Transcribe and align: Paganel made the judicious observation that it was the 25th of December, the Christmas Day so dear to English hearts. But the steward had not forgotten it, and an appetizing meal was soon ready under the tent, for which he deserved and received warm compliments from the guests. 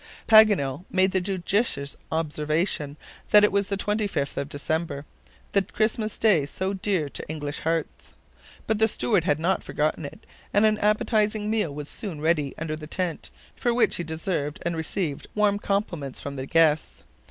Paganel 0.27 0.83
made 0.89 1.11
the 1.11 1.21
judicious 1.21 1.95
observation 2.11 2.97
that 3.29 3.43
it 3.43 3.51
was 3.51 3.67
the 3.67 3.77
25th 3.77 4.35
of 4.35 4.49
December, 4.49 5.05
the 5.51 5.61
Christmas 5.61 6.17
Day 6.17 6.47
so 6.47 6.73
dear 6.73 7.07
to 7.09 7.23
English 7.29 7.59
hearts. 7.59 8.15
But 8.65 8.79
the 8.79 8.87
steward 8.87 9.25
had 9.25 9.37
not 9.39 9.61
forgotten 9.61 10.03
it, 10.03 10.25
and 10.55 10.65
an 10.65 10.79
appetizing 10.79 11.51
meal 11.51 11.71
was 11.71 11.87
soon 11.87 12.19
ready 12.19 12.55
under 12.57 12.75
the 12.75 12.87
tent, 12.87 13.29
for 13.55 13.75
which 13.75 13.97
he 13.97 14.03
deserved 14.03 14.57
and 14.63 14.75
received 14.75 15.27
warm 15.35 15.59
compliments 15.59 16.19
from 16.19 16.35
the 16.35 16.47
guests. 16.47 17.03